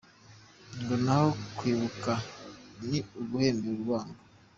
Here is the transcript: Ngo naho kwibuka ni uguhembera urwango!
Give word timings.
Ngo 0.81 0.93
naho 1.05 1.27
kwibuka 1.57 2.11
ni 2.87 2.99
uguhembera 3.21 3.69
urwango! 3.77 4.19